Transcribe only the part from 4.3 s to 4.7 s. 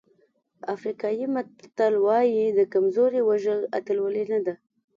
نه ده.